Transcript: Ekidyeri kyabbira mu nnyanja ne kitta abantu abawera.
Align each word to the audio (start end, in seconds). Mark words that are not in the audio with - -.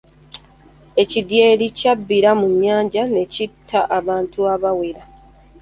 Ekidyeri 1.01 1.65
kyabbira 1.77 2.31
mu 2.39 2.47
nnyanja 2.53 3.03
ne 3.13 3.23
kitta 3.33 3.79
abantu 3.97 4.39
abawera. 4.53 5.03